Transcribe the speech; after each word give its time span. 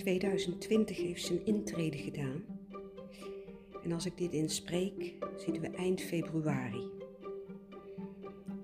2020 0.00 0.96
heeft 0.96 1.24
zijn 1.24 1.46
intrede 1.46 1.98
gedaan. 1.98 2.44
En 3.82 3.92
als 3.92 4.06
ik 4.06 4.16
dit 4.16 4.32
inspreek, 4.32 5.14
zitten 5.36 5.62
we 5.62 5.70
eind 5.70 6.00
februari. 6.00 6.90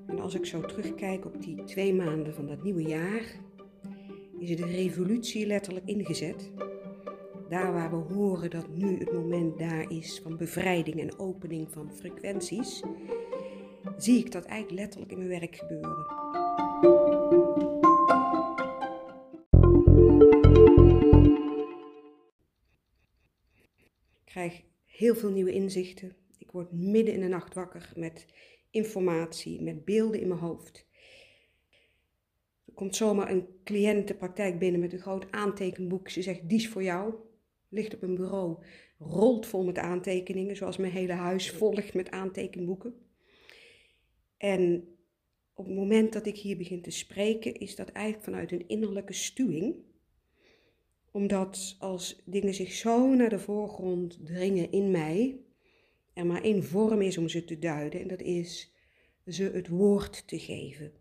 En 0.07 0.21
als 0.21 0.35
ik 0.35 0.46
zo 0.46 0.61
terugkijk 0.61 1.25
op 1.25 1.43
die 1.43 1.64
twee 1.64 1.94
maanden 1.94 2.35
van 2.35 2.47
dat 2.47 2.62
nieuwe 2.62 2.83
jaar, 2.83 3.40
is 4.38 4.57
de 4.57 4.67
revolutie 4.67 5.47
letterlijk 5.47 5.87
ingezet. 5.87 6.51
Daar 7.48 7.72
waar 7.72 7.90
we 7.90 8.15
horen 8.15 8.51
dat 8.51 8.69
nu 8.69 8.98
het 8.98 9.12
moment 9.12 9.58
daar 9.58 9.90
is 9.90 10.21
van 10.22 10.37
bevrijding 10.37 11.01
en 11.01 11.19
opening 11.19 11.72
van 11.72 11.93
frequenties, 11.93 12.83
zie 13.97 14.19
ik 14.19 14.33
dat 14.33 14.44
eigenlijk 14.44 14.80
letterlijk 14.80 15.12
in 15.12 15.19
mijn 15.19 15.40
werk 15.40 15.57
gebeuren. 15.57 17.46
Krijg 24.37 24.63
heel 24.85 25.15
veel 25.15 25.31
nieuwe 25.31 25.53
inzichten. 25.53 26.17
Ik 26.39 26.51
word 26.51 26.73
midden 26.73 27.15
in 27.15 27.21
de 27.21 27.29
nacht 27.29 27.55
wakker 27.55 27.93
met 27.97 28.27
informatie, 28.71 29.63
met 29.63 29.85
beelden 29.85 30.21
in 30.21 30.29
mijn 30.29 30.41
hoofd. 30.41 30.87
Er 32.65 32.73
komt 32.75 32.97
zomaar 32.97 33.30
een 33.30 33.47
cliënt 33.65 34.09
de 34.09 34.15
praktijk 34.15 34.59
binnen 34.59 34.80
met 34.80 34.93
een 34.93 34.99
groot 34.99 35.33
aantekenboek. 35.33 36.09
Ze 36.09 36.23
zegt, 36.23 36.49
die 36.49 36.59
is 36.59 36.69
voor 36.69 36.83
jou. 36.83 37.15
Ligt 37.69 37.95
op 37.95 38.03
een 38.03 38.15
bureau, 38.15 38.65
rolt 38.99 39.47
vol 39.47 39.65
met 39.65 39.79
aantekeningen, 39.79 40.57
zoals 40.57 40.77
mijn 40.77 40.93
hele 40.93 41.13
huis 41.13 41.51
volgt 41.51 41.95
met 41.95 42.11
aantekenboeken. 42.11 42.95
En 44.37 44.89
op 45.55 45.66
het 45.66 45.75
moment 45.75 46.13
dat 46.13 46.27
ik 46.27 46.37
hier 46.37 46.57
begin 46.57 46.83
te 46.83 46.91
spreken, 46.91 47.55
is 47.55 47.77
dat 47.77 47.89
eigenlijk 47.89 48.25
vanuit 48.25 48.53
een 48.53 48.69
innerlijke 48.69 49.13
stuwing. 49.13 49.75
Omdat 51.17 51.77
als 51.79 52.23
dingen 52.25 52.55
zich 52.55 52.73
zo 52.73 53.15
naar 53.15 53.29
de 53.29 53.39
voorgrond 53.39 54.27
dringen 54.27 54.73
in 54.73 54.91
mij, 54.91 55.41
er 56.13 56.27
maar 56.27 56.43
één 56.43 56.65
vorm 56.65 57.01
is 57.01 57.19
om 57.19 57.29
ze 57.29 57.45
te 57.45 57.59
duiden, 57.59 58.01
en 58.01 58.09
dat 58.09 58.21
is 58.21 58.75
ze 59.27 59.43
het 59.43 59.69
woord 59.69 60.29
te 60.29 60.39
geven. 60.39 60.93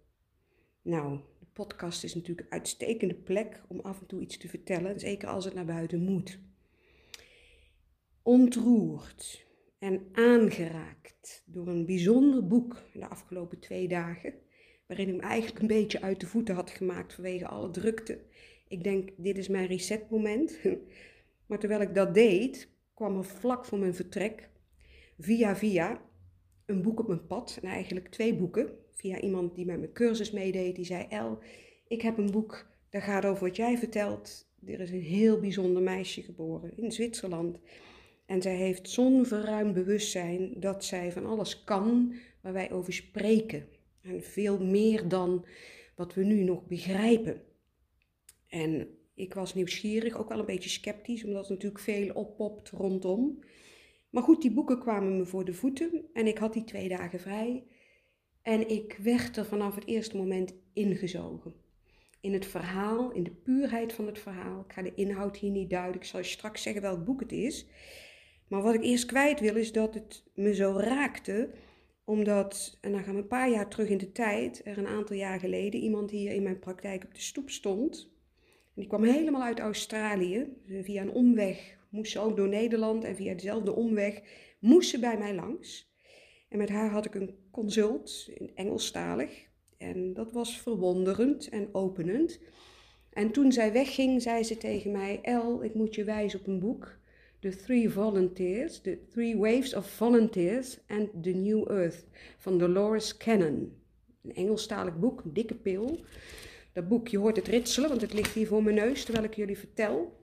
Nou, 0.81 1.19
de 1.39 1.45
podcast 1.53 2.03
is 2.03 2.15
natuurlijk 2.15 2.47
een 2.47 2.53
uitstekende 2.53 3.13
plek 3.13 3.63
om 3.67 3.79
af 3.79 3.99
en 3.99 4.05
toe 4.05 4.21
iets 4.21 4.37
te 4.37 4.47
vertellen, 4.47 4.99
zeker 4.99 5.27
als 5.27 5.45
het 5.45 5.53
naar 5.53 5.65
buiten 5.65 6.03
moet. 6.03 6.39
Ontroerd 8.21 9.45
en 9.79 10.07
aangeraakt 10.11 11.43
door 11.45 11.67
een 11.67 11.85
bijzonder 11.85 12.47
boek 12.47 12.81
de 12.93 13.07
afgelopen 13.07 13.59
twee 13.59 13.87
dagen, 13.87 14.33
waarin 14.87 15.07
ik 15.07 15.15
me 15.15 15.21
eigenlijk 15.21 15.61
een 15.61 15.67
beetje 15.67 16.01
uit 16.01 16.19
de 16.19 16.27
voeten 16.27 16.55
had 16.55 16.69
gemaakt 16.69 17.13
vanwege 17.13 17.47
alle 17.47 17.71
drukte. 17.71 18.19
Ik 18.75 18.83
denk, 18.83 19.09
dit 19.17 19.37
is 19.37 19.47
mijn 19.47 19.67
resetmoment. 19.67 20.59
Maar 21.47 21.59
terwijl 21.59 21.81
ik 21.81 21.95
dat 21.95 22.13
deed, 22.13 22.69
kwam 22.93 23.17
er 23.17 23.23
vlak 23.23 23.65
voor 23.65 23.79
mijn 23.79 23.95
vertrek, 23.95 24.49
via 25.19 25.55
via, 25.55 26.01
een 26.65 26.81
boek 26.81 26.99
op 26.99 27.07
mijn 27.07 27.27
pad. 27.27 27.59
En 27.61 27.69
eigenlijk 27.69 28.07
twee 28.07 28.35
boeken. 28.35 28.69
Via 28.91 29.19
iemand 29.19 29.55
die 29.55 29.65
met 29.65 29.79
mijn 29.79 29.91
cursus 29.91 30.31
meedeed. 30.31 30.75
Die 30.75 30.85
zei, 30.85 31.05
El, 31.09 31.39
ik 31.87 32.01
heb 32.01 32.17
een 32.17 32.31
boek, 32.31 32.67
dat 32.89 33.01
gaat 33.01 33.25
over 33.25 33.47
wat 33.47 33.55
jij 33.55 33.77
vertelt. 33.77 34.49
Er 34.65 34.79
is 34.79 34.91
een 34.91 35.01
heel 35.01 35.39
bijzonder 35.39 35.81
meisje 35.81 36.21
geboren 36.21 36.77
in 36.77 36.91
Zwitserland. 36.91 37.59
En 38.25 38.41
zij 38.41 38.55
heeft 38.55 38.89
zo'n 38.89 39.25
verruimd 39.25 39.73
bewustzijn 39.73 40.53
dat 40.59 40.85
zij 40.85 41.11
van 41.11 41.25
alles 41.25 41.63
kan 41.63 42.13
waar 42.41 42.53
wij 42.53 42.71
over 42.71 42.93
spreken. 42.93 43.67
En 44.01 44.23
veel 44.23 44.63
meer 44.63 45.07
dan 45.07 45.45
wat 45.95 46.13
we 46.13 46.23
nu 46.23 46.43
nog 46.43 46.67
begrijpen. 46.67 47.41
En 48.47 48.87
ik 49.15 49.33
was 49.33 49.53
nieuwsgierig, 49.53 50.17
ook 50.17 50.29
wel 50.29 50.39
een 50.39 50.45
beetje 50.45 50.69
sceptisch, 50.69 51.23
omdat 51.23 51.45
er 51.45 51.51
natuurlijk 51.51 51.81
veel 51.81 52.13
oppopt 52.13 52.69
rondom. 52.69 53.39
Maar 54.09 54.23
goed, 54.23 54.41
die 54.41 54.53
boeken 54.53 54.79
kwamen 54.79 55.17
me 55.17 55.25
voor 55.25 55.45
de 55.45 55.53
voeten 55.53 56.05
en 56.13 56.27
ik 56.27 56.37
had 56.37 56.53
die 56.53 56.63
twee 56.63 56.89
dagen 56.89 57.19
vrij. 57.19 57.63
En 58.41 58.69
ik 58.69 58.99
werd 59.03 59.37
er 59.37 59.45
vanaf 59.45 59.75
het 59.75 59.87
eerste 59.87 60.17
moment 60.17 60.53
ingezogen. 60.73 61.53
In 62.21 62.33
het 62.33 62.45
verhaal, 62.45 63.11
in 63.11 63.23
de 63.23 63.31
puurheid 63.31 63.93
van 63.93 64.05
het 64.05 64.19
verhaal. 64.19 64.59
Ik 64.59 64.73
ga 64.73 64.81
de 64.81 64.95
inhoud 64.95 65.37
hier 65.37 65.51
niet 65.51 65.69
duiden, 65.69 66.01
ik 66.01 66.07
zal 66.07 66.19
je 66.19 66.25
straks 66.25 66.61
zeggen 66.61 66.81
welk 66.81 67.05
boek 67.05 67.19
het 67.19 67.31
is. 67.31 67.67
Maar 68.47 68.61
wat 68.61 68.73
ik 68.73 68.83
eerst 68.83 69.05
kwijt 69.05 69.39
wil 69.39 69.55
is 69.55 69.71
dat 69.71 69.93
het 69.93 70.23
me 70.33 70.55
zo 70.55 70.77
raakte, 70.77 71.49
omdat, 72.03 72.77
en 72.81 72.91
dan 72.91 73.03
gaan 73.03 73.15
we 73.15 73.21
een 73.21 73.27
paar 73.27 73.49
jaar 73.49 73.69
terug 73.69 73.89
in 73.89 73.97
de 73.97 74.11
tijd, 74.11 74.61
er 74.63 74.77
een 74.77 74.87
aantal 74.87 75.15
jaar 75.15 75.39
geleden 75.39 75.79
iemand 75.79 76.11
hier 76.11 76.31
in 76.31 76.43
mijn 76.43 76.59
praktijk 76.59 77.03
op 77.03 77.13
de 77.13 77.21
stoep 77.21 77.49
stond. 77.49 78.14
Die 78.75 78.87
kwam 78.87 79.03
helemaal 79.03 79.41
uit 79.41 79.59
Australië, 79.59 80.47
via 80.81 81.01
een 81.01 81.11
omweg 81.11 81.77
moest 81.89 82.11
ze 82.11 82.19
ook 82.19 82.37
door 82.37 82.47
Nederland 82.47 83.03
en 83.03 83.15
via 83.15 83.33
dezelfde 83.33 83.75
omweg 83.75 84.21
moest 84.59 84.89
ze 84.89 84.99
bij 84.99 85.17
mij 85.17 85.35
langs. 85.35 85.93
En 86.49 86.57
met 86.57 86.69
haar 86.69 86.89
had 86.89 87.05
ik 87.05 87.15
een 87.15 87.35
consult, 87.51 88.29
in 88.33 88.51
Engelstalig. 88.55 89.47
En 89.77 90.13
dat 90.13 90.31
was 90.31 90.61
verwonderend 90.61 91.49
en 91.49 91.69
openend. 91.71 92.39
En 93.09 93.31
toen 93.31 93.51
zij 93.51 93.73
wegging, 93.73 94.21
zei 94.21 94.43
ze 94.43 94.57
tegen 94.57 94.91
mij: 94.91 95.19
El, 95.21 95.63
ik 95.63 95.73
moet 95.73 95.95
je 95.95 96.03
wijzen 96.03 96.39
op 96.39 96.47
een 96.47 96.59
boek. 96.59 96.97
The 97.39 97.55
Three 97.55 97.89
Volunteers, 97.89 98.81
The 98.81 98.99
Three 99.11 99.37
Waves 99.37 99.73
of 99.73 99.89
Volunteers 99.89 100.79
and 100.87 101.09
The 101.23 101.29
New 101.29 101.71
Earth 101.71 102.05
van 102.37 102.57
Dolores 102.57 103.17
Cannon. 103.17 103.73
Een 104.23 104.35
Engelstalig 104.35 104.99
boek, 104.99 105.21
dikke 105.25 105.55
pil. 105.55 105.99
Dat 106.75 106.87
boek, 106.87 107.07
je 107.07 107.17
hoort 107.17 107.35
het 107.35 107.47
ritselen, 107.47 107.89
want 107.89 108.01
het 108.01 108.13
ligt 108.13 108.33
hier 108.33 108.47
voor 108.47 108.63
mijn 108.63 108.75
neus 108.75 109.03
terwijl 109.03 109.25
ik 109.25 109.35
jullie 109.35 109.57
vertel. 109.57 110.19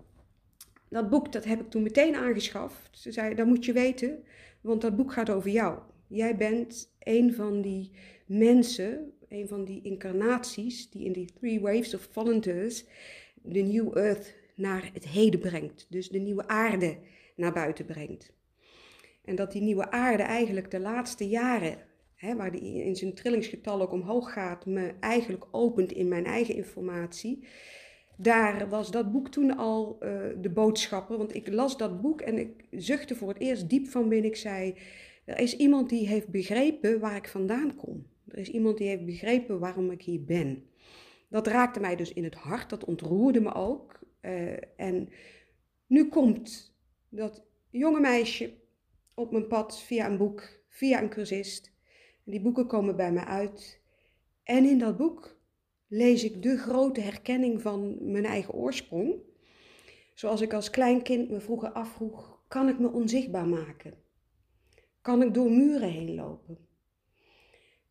Dat 0.88 1.10
boek, 1.10 1.32
dat 1.32 1.44
heb 1.44 1.60
ik 1.60 1.70
toen 1.70 1.82
meteen 1.82 2.14
aangeschaft. 2.14 2.98
Ze 2.98 3.12
zei, 3.12 3.34
dat 3.34 3.46
moet 3.46 3.64
je 3.64 3.72
weten, 3.72 4.24
want 4.60 4.80
dat 4.80 4.96
boek 4.96 5.12
gaat 5.12 5.30
over 5.30 5.50
jou. 5.50 5.78
Jij 6.06 6.36
bent 6.36 6.94
een 6.98 7.34
van 7.34 7.60
die 7.60 7.90
mensen, 8.26 9.12
een 9.28 9.48
van 9.48 9.64
die 9.64 9.82
incarnaties 9.82 10.90
die 10.90 11.04
in 11.04 11.12
die 11.12 11.32
Three 11.40 11.60
Waves 11.60 11.94
of 11.94 12.08
Volunteers 12.10 12.84
de 13.42 13.60
New 13.60 13.98
Earth 13.98 14.34
naar 14.54 14.90
het 14.92 15.08
heden 15.08 15.40
brengt. 15.40 15.86
Dus 15.88 16.08
de 16.08 16.19
nieuwe 16.19 16.48
aarde 16.48 16.98
naar 17.36 17.52
buiten 17.52 17.84
brengt. 17.84 18.32
En 19.24 19.34
dat 19.34 19.52
die 19.52 19.62
nieuwe 19.62 19.90
aarde 19.90 20.22
eigenlijk 20.22 20.70
de 20.70 20.80
laatste 20.80 21.28
jaren, 21.28 21.78
hè, 22.22 22.36
waar 22.36 22.52
die 22.52 22.84
in 22.84 22.96
zijn 22.96 23.14
trillingsgetal 23.14 23.80
ook 23.80 23.92
omhoog 23.92 24.32
gaat, 24.32 24.66
me 24.66 24.94
eigenlijk 25.00 25.46
opent 25.50 25.92
in 25.92 26.08
mijn 26.08 26.24
eigen 26.24 26.54
informatie. 26.54 27.46
Daar 28.16 28.68
was 28.68 28.90
dat 28.90 29.12
boek 29.12 29.28
toen 29.28 29.56
al 29.56 29.98
uh, 30.00 30.20
de 30.40 30.50
boodschapper. 30.50 31.18
Want 31.18 31.34
ik 31.34 31.48
las 31.48 31.76
dat 31.76 32.00
boek 32.00 32.20
en 32.20 32.38
ik 32.38 32.64
zuchtte 32.70 33.14
voor 33.14 33.28
het 33.28 33.38
eerst 33.38 33.68
diep 33.68 33.86
van 33.86 34.08
binnen. 34.08 34.30
Ik 34.30 34.36
zei, 34.36 34.74
er 35.24 35.38
is 35.38 35.56
iemand 35.56 35.88
die 35.88 36.06
heeft 36.08 36.28
begrepen 36.28 37.00
waar 37.00 37.16
ik 37.16 37.28
vandaan 37.28 37.74
kom. 37.74 38.06
Er 38.28 38.38
is 38.38 38.48
iemand 38.48 38.78
die 38.78 38.88
heeft 38.88 39.04
begrepen 39.04 39.58
waarom 39.58 39.90
ik 39.90 40.02
hier 40.02 40.24
ben. 40.24 40.64
Dat 41.28 41.46
raakte 41.46 41.80
mij 41.80 41.96
dus 41.96 42.12
in 42.12 42.24
het 42.24 42.34
hart, 42.34 42.70
dat 42.70 42.84
ontroerde 42.84 43.40
me 43.40 43.54
ook. 43.54 44.00
Uh, 44.20 44.52
en 44.76 45.08
nu 45.86 46.08
komt 46.08 46.76
dat 47.08 47.44
jonge 47.70 48.00
meisje 48.00 48.54
op 49.14 49.32
mijn 49.32 49.46
pad 49.46 49.80
via 49.80 50.10
een 50.10 50.18
boek, 50.18 50.62
via 50.68 51.02
een 51.02 51.08
cursist. 51.08 51.71
Die 52.24 52.40
boeken 52.40 52.66
komen 52.66 52.96
bij 52.96 53.12
me 53.12 53.24
uit. 53.24 53.80
En 54.42 54.64
in 54.64 54.78
dat 54.78 54.96
boek 54.96 55.36
lees 55.88 56.24
ik 56.24 56.42
de 56.42 56.56
grote 56.56 57.00
herkenning 57.00 57.62
van 57.62 58.10
mijn 58.10 58.24
eigen 58.24 58.54
oorsprong. 58.54 59.14
Zoals 60.14 60.40
ik 60.40 60.52
als 60.52 60.70
klein 60.70 61.02
kind 61.02 61.30
me 61.30 61.40
vroeger 61.40 61.70
afvroeg: 61.72 62.40
kan 62.48 62.68
ik 62.68 62.78
me 62.78 62.92
onzichtbaar 62.92 63.48
maken? 63.48 63.94
Kan 65.00 65.22
ik 65.22 65.34
door 65.34 65.50
muren 65.50 65.90
heen 65.90 66.14
lopen? 66.14 66.58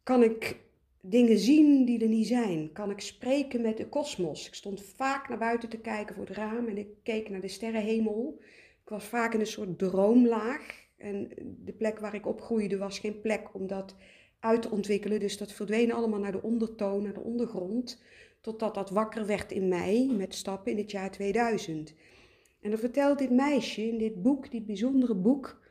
Kan 0.03 0.23
ik 0.23 0.59
dingen 1.01 1.37
zien 1.37 1.85
die 1.85 2.01
er 2.01 2.07
niet 2.07 2.27
zijn? 2.27 2.71
Kan 2.71 2.91
ik 2.91 2.99
spreken 2.99 3.61
met 3.61 3.77
de 3.77 3.89
kosmos? 3.89 4.47
Ik 4.47 4.53
stond 4.53 4.83
vaak 4.83 5.29
naar 5.29 5.37
buiten 5.37 5.69
te 5.69 5.79
kijken 5.79 6.15
voor 6.15 6.25
het 6.25 6.35
raam 6.35 6.67
en 6.67 6.77
ik 6.77 6.87
keek 7.03 7.29
naar 7.29 7.41
de 7.41 7.47
sterrenhemel. 7.47 8.39
Ik 8.83 8.89
was 8.89 9.05
vaak 9.05 9.33
in 9.33 9.39
een 9.39 9.45
soort 9.47 9.79
droomlaag. 9.79 10.89
En 10.97 11.31
de 11.65 11.73
plek 11.73 11.99
waar 11.99 12.13
ik 12.13 12.25
opgroeide 12.25 12.77
was 12.77 12.99
geen 12.99 13.21
plek 13.21 13.53
om 13.53 13.67
dat 13.67 13.95
uit 14.41 14.61
te 14.61 14.71
ontwikkelen. 14.71 15.19
Dus 15.19 15.37
dat 15.37 15.51
verdween 15.51 15.93
allemaal 15.93 16.19
naar 16.19 16.31
de 16.31 16.41
ondertoon, 16.41 17.03
naar 17.03 17.13
de 17.13 17.23
ondergrond. 17.23 18.01
Totdat 18.41 18.75
dat 18.75 18.89
wakker 18.89 19.25
werd 19.25 19.51
in 19.51 19.67
mij 19.67 20.09
met 20.17 20.35
stappen 20.35 20.71
in 20.71 20.77
het 20.77 20.91
jaar 20.91 21.11
2000. 21.11 21.93
En 22.61 22.69
dan 22.69 22.79
vertelt 22.79 23.19
dit 23.19 23.31
meisje 23.31 23.87
in 23.87 23.97
dit 23.97 24.21
boek, 24.21 24.51
dit 24.51 24.65
bijzondere 24.65 25.15
boek, 25.15 25.61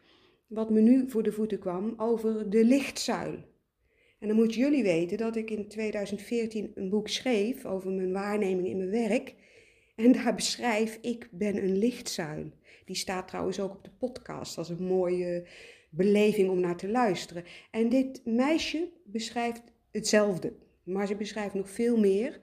wat 0.47 0.71
me 0.71 0.81
nu 0.81 1.11
voor 1.11 1.23
de 1.23 1.33
voeten 1.33 1.59
kwam, 1.59 1.95
over 1.97 2.51
de 2.51 2.65
lichtzuil. 2.65 3.39
En 4.19 4.29
dan 4.29 4.37
moeten 4.37 4.61
jullie 4.61 4.83
weten 4.83 5.19
dat 5.19 5.37
ik 5.37 5.51
in 5.51 5.69
2014 5.69 6.73
een 6.75 6.89
boek 6.89 7.09
schreef 7.09 7.65
over 7.65 7.91
mijn 7.91 8.13
waarneming 8.13 8.69
in 8.69 8.77
mijn 8.77 8.91
werk. 8.91 9.35
En 9.97 10.13
daar 10.13 10.35
beschrijf 10.35 10.99
ik 11.01 11.29
ben 11.31 11.57
een 11.57 11.79
lichtzuil. 11.79 12.51
Die 12.85 12.97
staat 12.97 13.29
trouwens 13.29 13.61
ook 13.61 13.75
op 13.75 13.85
de 13.85 13.91
podcast 13.99 14.59
als 14.59 14.69
een 14.69 14.87
mooie 14.87 15.47
beleving 15.91 16.51
om 16.51 16.61
naar 16.61 16.77
te 16.77 16.89
luisteren. 16.89 17.45
En 17.71 17.89
dit 17.89 18.21
meisje 18.25 18.89
beschrijft 19.05 19.63
hetzelfde, 19.91 20.53
maar 20.83 21.07
ze 21.07 21.15
beschrijft 21.15 21.55
nog 21.55 21.71
veel 21.71 21.99
meer. 21.99 22.41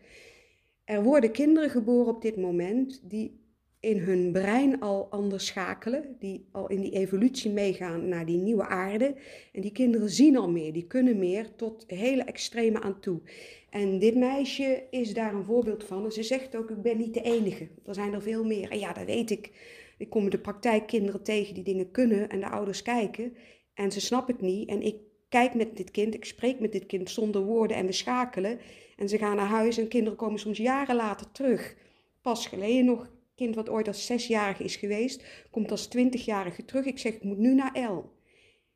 Er 0.83 1.03
worden 1.03 1.31
kinderen 1.31 1.69
geboren 1.69 2.15
op 2.15 2.21
dit 2.21 2.37
moment 2.37 3.01
die 3.03 3.45
in 3.79 3.97
hun 3.97 4.31
brein 4.31 4.79
al 4.79 5.07
anders 5.09 5.45
schakelen, 5.45 6.15
die 6.19 6.47
al 6.51 6.69
in 6.69 6.81
die 6.81 6.91
evolutie 6.91 7.51
meegaan 7.51 8.07
naar 8.07 8.25
die 8.25 8.37
nieuwe 8.37 8.67
aarde. 8.67 9.15
En 9.51 9.61
die 9.61 9.71
kinderen 9.71 10.09
zien 10.09 10.37
al 10.37 10.49
meer, 10.49 10.73
die 10.73 10.87
kunnen 10.87 11.19
meer 11.19 11.55
tot 11.55 11.83
hele 11.87 12.23
extreme 12.23 12.81
aan 12.81 12.99
toe. 12.99 13.21
En 13.69 13.99
dit 13.99 14.15
meisje 14.15 14.83
is 14.89 15.13
daar 15.13 15.33
een 15.33 15.43
voorbeeld 15.43 15.83
van. 15.83 16.05
En 16.05 16.11
ze 16.11 16.23
zegt 16.23 16.55
ook, 16.55 16.69
ik 16.69 16.81
ben 16.81 16.97
niet 16.97 17.13
de 17.13 17.21
enige. 17.21 17.67
Er 17.85 17.93
zijn 17.93 18.13
er 18.13 18.21
veel 18.21 18.43
meer. 18.43 18.71
En 18.71 18.79
ja, 18.79 18.93
dat 18.93 19.05
weet 19.05 19.31
ik. 19.31 19.51
Ik 19.97 20.09
kom 20.09 20.23
in 20.23 20.29
de 20.29 20.39
praktijk 20.39 20.87
kinderen 20.87 21.23
tegen 21.23 21.53
die 21.53 21.63
dingen 21.63 21.91
kunnen 21.91 22.29
en 22.29 22.39
de 22.39 22.49
ouders 22.49 22.81
kijken. 22.81 23.35
En 23.73 23.91
ze 23.91 24.01
snappen 24.01 24.33
het 24.33 24.43
niet. 24.43 24.69
En 24.69 24.81
ik 24.81 24.95
kijk 25.29 25.53
met 25.53 25.77
dit 25.77 25.91
kind, 25.91 26.13
ik 26.13 26.25
spreek 26.25 26.59
met 26.59 26.71
dit 26.71 26.85
kind 26.85 27.09
zonder 27.09 27.41
woorden 27.41 27.77
en 27.77 27.85
we 27.85 27.91
schakelen. 27.91 28.59
En 28.95 29.09
ze 29.09 29.17
gaan 29.17 29.35
naar 29.35 29.47
huis 29.47 29.77
en 29.77 29.87
kinderen 29.87 30.17
komen 30.17 30.39
soms 30.39 30.57
jaren 30.57 30.95
later 30.95 31.31
terug. 31.31 31.75
Pas 32.21 32.47
geleden 32.47 32.85
nog, 32.85 33.11
kind 33.35 33.55
wat 33.55 33.69
ooit 33.69 33.87
als 33.87 34.05
zesjarige 34.05 34.63
is 34.63 34.75
geweest, 34.75 35.23
komt 35.51 35.71
als 35.71 35.87
twintigjarige 35.87 36.65
terug. 36.65 36.85
Ik 36.85 36.99
zeg, 36.99 37.13
ik 37.13 37.23
moet 37.23 37.37
nu 37.37 37.53
naar 37.53 37.73
El. 37.73 38.15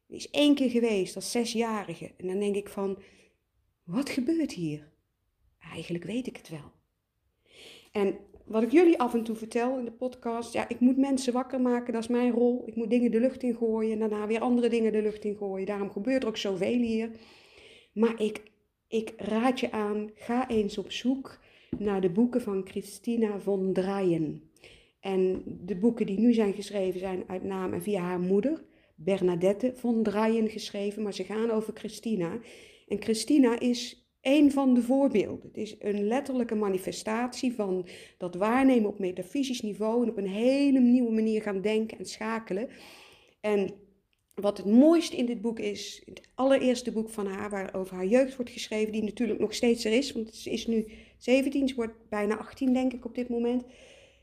Die 0.07 0.17
is 0.17 0.29
één 0.29 0.55
keer 0.55 0.69
geweest 0.69 1.15
als 1.15 1.31
zesjarige. 1.31 2.11
En 2.17 2.27
dan 2.27 2.39
denk 2.39 2.55
ik 2.55 2.69
van, 2.69 3.01
wat 3.83 4.09
gebeurt 4.09 4.51
hier? 4.51 4.91
Eigenlijk 5.73 6.03
weet 6.03 6.27
ik 6.27 6.37
het 6.37 6.49
wel. 6.49 6.71
En 7.91 8.17
wat 8.51 8.63
ik 8.63 8.71
jullie 8.71 8.99
af 8.99 9.13
en 9.13 9.23
toe 9.23 9.35
vertel 9.35 9.77
in 9.77 9.85
de 9.85 9.91
podcast, 9.91 10.53
ja, 10.53 10.69
ik 10.69 10.79
moet 10.79 10.97
mensen 10.97 11.33
wakker 11.33 11.61
maken, 11.61 11.93
dat 11.93 12.01
is 12.01 12.07
mijn 12.07 12.31
rol. 12.31 12.63
Ik 12.65 12.75
moet 12.75 12.89
dingen 12.89 13.11
de 13.11 13.19
lucht 13.19 13.43
in 13.43 13.55
gooien 13.55 13.91
en 13.91 13.99
daarna 13.99 14.27
weer 14.27 14.39
andere 14.39 14.69
dingen 14.69 14.91
de 14.91 15.01
lucht 15.01 15.23
in 15.25 15.35
gooien. 15.35 15.65
Daarom 15.65 15.91
gebeurt 15.91 16.23
er 16.23 16.29
ook 16.29 16.37
zoveel 16.37 16.79
hier. 16.79 17.09
Maar 17.93 18.21
ik, 18.21 18.41
ik 18.87 19.13
raad 19.17 19.59
je 19.59 19.71
aan, 19.71 20.09
ga 20.15 20.49
eens 20.49 20.77
op 20.77 20.91
zoek 20.91 21.39
naar 21.77 22.01
de 22.01 22.09
boeken 22.09 22.41
van 22.41 22.61
Christina 22.67 23.39
von 23.39 23.73
Draaien. 23.73 24.49
En 24.99 25.43
de 25.45 25.75
boeken 25.75 26.05
die 26.05 26.19
nu 26.19 26.33
zijn 26.33 26.53
geschreven 26.53 26.99
zijn 26.99 27.23
uit 27.27 27.43
naam 27.43 27.73
en 27.73 27.81
via 27.81 28.01
haar 28.01 28.19
moeder, 28.19 28.63
Bernadette 28.95 29.73
von 29.75 30.03
Draaien, 30.03 30.49
geschreven, 30.49 31.03
maar 31.03 31.13
ze 31.13 31.23
gaan 31.23 31.51
over 31.51 31.73
Christina. 31.73 32.39
En 32.87 33.01
Christina 33.01 33.59
is 33.59 34.00
een 34.21 34.51
van 34.51 34.73
de 34.73 34.81
voorbeelden. 34.81 35.47
Het 35.47 35.57
is 35.57 35.75
een 35.79 36.07
letterlijke 36.07 36.55
manifestatie 36.55 37.53
van 37.53 37.87
dat 38.17 38.35
waarnemen 38.35 38.89
op 38.89 38.99
metafysisch 38.99 39.61
niveau 39.61 40.03
en 40.03 40.09
op 40.09 40.17
een 40.17 40.27
hele 40.27 40.79
nieuwe 40.79 41.11
manier 41.11 41.41
gaan 41.41 41.61
denken 41.61 41.97
en 41.97 42.05
schakelen. 42.05 42.69
En 43.39 43.73
wat 44.35 44.57
het 44.57 44.65
mooiste 44.65 45.15
in 45.15 45.25
dit 45.25 45.41
boek 45.41 45.59
is, 45.59 46.01
het 46.05 46.21
allereerste 46.35 46.91
boek 46.91 47.09
van 47.09 47.27
haar, 47.27 47.49
waar 47.49 47.73
over 47.73 47.95
haar 47.95 48.05
jeugd 48.05 48.35
wordt 48.35 48.51
geschreven, 48.51 48.91
die 48.91 49.03
natuurlijk 49.03 49.39
nog 49.39 49.53
steeds 49.53 49.85
er 49.85 49.91
is, 49.91 50.11
want 50.11 50.35
ze 50.35 50.49
is 50.49 50.67
nu 50.67 50.87
17, 51.17 51.67
ze 51.67 51.75
wordt 51.75 52.09
bijna 52.09 52.37
18 52.37 52.73
denk 52.73 52.93
ik 52.93 53.05
op 53.05 53.15
dit 53.15 53.29
moment, 53.29 53.63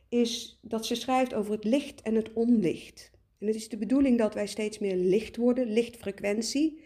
is 0.09 0.59
dat 0.62 0.87
ze 0.87 0.95
schrijft 0.95 1.35
over 1.35 1.53
het 1.53 1.65
licht 1.65 2.03
en 2.03 2.15
het 2.15 2.33
onlicht. 2.33 3.11
En 3.39 3.47
het 3.47 3.56
is 3.56 3.69
de 3.69 3.77
bedoeling 3.77 4.19
dat 4.19 4.35
wij 4.35 4.47
steeds 4.47 4.79
meer 4.79 4.97
licht 4.97 5.37
worden, 5.37 5.73
lichtfrequentie. 5.73 6.81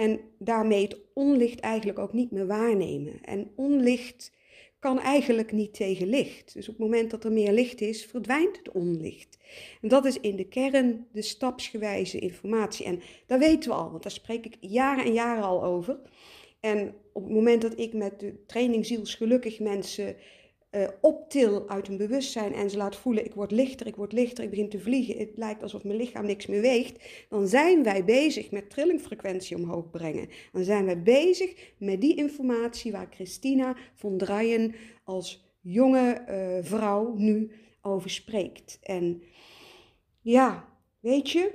En 0.00 0.20
daarmee 0.38 0.82
het 0.82 0.98
onlicht 1.14 1.60
eigenlijk 1.60 1.98
ook 1.98 2.12
niet 2.12 2.30
meer 2.30 2.46
waarnemen. 2.46 3.20
En 3.22 3.50
onlicht 3.56 4.32
kan 4.78 5.00
eigenlijk 5.00 5.52
niet 5.52 5.74
tegen 5.74 6.08
licht. 6.08 6.54
Dus 6.54 6.68
op 6.68 6.74
het 6.74 6.84
moment 6.84 7.10
dat 7.10 7.24
er 7.24 7.32
meer 7.32 7.52
licht 7.52 7.80
is, 7.80 8.04
verdwijnt 8.04 8.56
het 8.56 8.70
onlicht. 8.70 9.38
En 9.82 9.88
dat 9.88 10.04
is 10.04 10.20
in 10.20 10.36
de 10.36 10.48
kern 10.48 11.06
de 11.12 11.22
stapsgewijze 11.22 12.18
informatie. 12.18 12.86
En 12.86 13.00
dat 13.26 13.38
weten 13.38 13.70
we 13.70 13.76
al, 13.76 13.90
want 13.90 14.02
daar 14.02 14.12
spreek 14.12 14.44
ik 14.44 14.56
jaren 14.60 15.04
en 15.04 15.12
jaren 15.12 15.44
al 15.44 15.64
over. 15.64 15.98
En 16.60 16.94
op 17.12 17.22
het 17.22 17.32
moment 17.32 17.62
dat 17.62 17.78
ik 17.78 17.92
met 17.92 18.20
de 18.20 18.44
training 18.46 18.86
Zielsgelukkig 18.86 19.60
mensen 19.60 20.16
uh, 20.70 20.88
optil 21.00 21.68
uit 21.68 21.86
hun 21.86 21.96
bewustzijn 21.96 22.54
en 22.54 22.70
ze 22.70 22.76
laat 22.76 22.96
voelen, 22.96 23.24
ik 23.24 23.34
word 23.34 23.50
lichter, 23.50 23.86
ik 23.86 23.96
word 23.96 24.12
lichter, 24.12 24.44
ik 24.44 24.50
begin 24.50 24.68
te 24.68 24.80
vliegen, 24.80 25.18
het 25.18 25.30
lijkt 25.34 25.62
alsof 25.62 25.84
mijn 25.84 25.96
lichaam 25.96 26.26
niks 26.26 26.46
meer 26.46 26.60
weegt, 26.60 27.26
dan 27.28 27.48
zijn 27.48 27.82
wij 27.82 28.04
bezig 28.04 28.50
met 28.50 28.70
trillingfrequentie 28.70 29.56
omhoog 29.56 29.90
brengen. 29.90 30.28
Dan 30.52 30.64
zijn 30.64 30.84
wij 30.84 31.02
bezig 31.02 31.72
met 31.78 32.00
die 32.00 32.16
informatie 32.16 32.92
waar 32.92 33.08
Christina 33.10 33.76
von 33.94 34.18
Draaien 34.18 34.74
als 35.04 35.44
jonge 35.60 36.24
uh, 36.28 36.64
vrouw 36.64 37.14
nu 37.16 37.50
over 37.82 38.10
spreekt. 38.10 38.78
En 38.82 39.22
ja, 40.20 40.68
weet 41.00 41.30
je, 41.30 41.54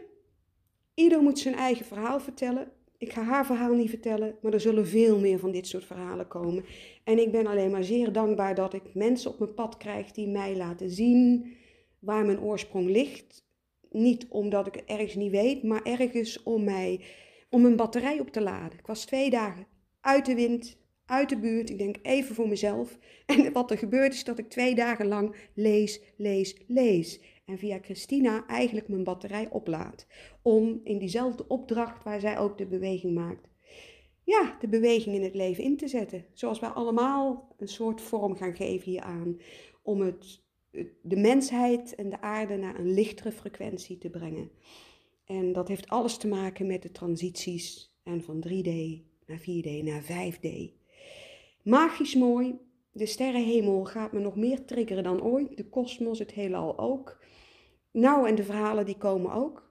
ieder 0.94 1.21
moet 1.21 1.39
zijn 1.39 1.56
eigen 1.56 1.85
verhaal 1.85 2.19
vertellen. 2.19 2.71
Ik 3.06 3.13
ga 3.13 3.24
haar 3.24 3.46
verhaal 3.46 3.74
niet 3.74 3.90
vertellen, 3.90 4.36
maar 4.42 4.54
er 4.54 4.60
zullen 4.60 4.88
veel 4.88 5.19
meer 5.19 5.40
van 5.40 5.52
dit 5.52 5.68
soort 5.68 5.86
verhalen 5.86 6.28
komen. 6.28 6.66
En 7.04 7.19
ik 7.19 7.31
ben 7.31 7.48
alleen 7.48 7.72
maar 7.72 7.84
zeer 7.84 8.12
dankbaar 8.12 8.56
dat 8.56 8.74
ik 8.74 8.81
mensen 8.94 9.31
op 9.31 9.40
mijn 9.40 9.54
pad 9.54 9.78
krijg 9.78 10.12
die 10.12 10.28
mij 10.28 10.56
laten 10.56 10.90
zien 10.90 11.54
waar 12.00 12.25
mijn 12.25 12.40
oorsprong 12.40 12.90
ligt. 12.90 13.46
Niet 13.90 14.25
omdat 14.30 14.68
ik 14.68 14.75
het 14.75 14.84
ergens 14.86 15.16
niet 15.16 15.31
weet, 15.31 15.63
maar 15.63 15.84
ergens 15.84 16.44
om 16.44 16.63
mij, 16.63 17.02
om 17.50 17.62
mijn 17.62 17.75
batterij 17.75 18.19
op 18.19 18.30
te 18.30 18.42
laden. 18.42 18.80
Ik 18.80 18.88
was 18.88 19.06
twee 19.06 19.30
dagen 19.30 19.68
uit 20.02 20.25
de 20.25 20.36
wind, 20.36 20.78
uit 21.06 21.30
de 21.30 21.38
buurt. 21.38 21.69
Ik 21.69 21.78
denk 21.78 21.98
even 22.02 22.36
voor 22.36 22.48
mezelf. 22.48 22.98
En 23.25 23.52
wat 23.52 23.72
er 23.72 23.78
gebeurt 23.78 24.13
is 24.13 24.24
dat 24.24 24.40
ik 24.40 24.50
twee 24.50 24.75
dagen 24.75 25.07
lang 25.07 25.36
lees, 25.54 26.02
lees, 26.18 26.56
lees 26.68 27.19
en 27.45 27.57
via 27.57 27.80
Christina 27.81 28.45
eigenlijk 28.47 28.88
mijn 28.88 29.03
batterij 29.03 29.50
oplaat. 29.50 30.07
Om 30.42 30.81
in 30.83 30.97
diezelfde 30.97 31.47
opdracht 31.47 32.03
waar 32.03 32.19
zij 32.19 32.39
ook 32.39 32.57
de 32.57 32.65
beweging 32.65 33.13
maakt, 33.13 33.50
ja, 34.24 34.57
de 34.59 34.68
beweging 34.68 35.15
in 35.15 35.24
het 35.24 35.36
leven 35.36 35.63
in 35.63 35.77
te 35.77 35.88
zetten. 35.88 36.25
Zoals 36.33 36.59
wij 36.59 36.69
allemaal 36.69 37.56
een 37.57 37.68
soort 37.68 38.01
vorm 38.01 38.36
gaan 38.36 38.56
geven 38.56 38.92
hieraan. 38.92 39.38
Om 39.81 40.01
het, 40.01 40.44
de 41.01 41.15
mensheid 41.15 41.95
en 41.95 42.09
de 42.09 42.21
aarde 42.21 42.57
naar 42.57 42.80
een 42.80 42.94
lichtere 42.94 43.31
frequentie 43.31 43.97
te 43.97 44.09
brengen. 44.09 44.51
En 45.25 45.53
dat 45.53 45.68
heeft 45.68 45.89
alles 45.89 46.18
te 46.18 46.27
maken 46.27 46.68
met 46.68 46.81
de 46.81 46.92
transities 46.92 47.95
en 48.03 48.24
van 48.24 48.44
3D 48.47 48.71
naar 49.25 49.39
4D 49.39 49.83
naar 49.83 50.03
5D. 50.03 50.47
Magisch 51.63 52.15
mooi. 52.15 52.59
De 52.97 53.06
sterrenhemel 53.06 53.86
gaat 53.86 54.12
me 54.12 54.19
nog 54.19 54.36
meer 54.36 54.65
triggeren 54.65 55.03
dan 55.03 55.24
ooit. 55.24 55.57
De 55.57 55.69
kosmos, 55.69 56.19
het 56.19 56.31
heelal 56.31 56.80
ook. 56.80 57.19
Nou, 57.92 58.27
en 58.27 58.36
de 58.36 58.44
verhalen 58.44 58.86
die 58.86 58.97
komen 58.97 59.31
ook. 59.31 59.69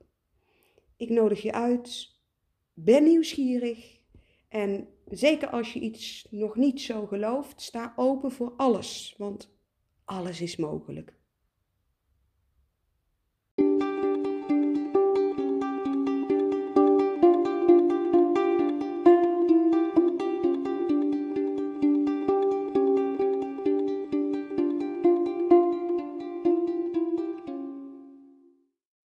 Ik 0.96 1.08
nodig 1.10 1.42
je 1.42 1.52
uit. 1.52 2.18
Ben 2.74 3.04
nieuwsgierig. 3.04 4.00
En 4.48 4.88
zeker 5.04 5.48
als 5.48 5.72
je 5.72 5.80
iets 5.80 6.26
nog 6.30 6.56
niet 6.56 6.80
zo 6.80 7.06
gelooft, 7.06 7.60
sta 7.60 7.92
open 7.96 8.30
voor 8.30 8.52
alles. 8.56 9.14
Want 9.18 9.54
alles 10.04 10.40
is 10.40 10.56
mogelijk. 10.56 11.14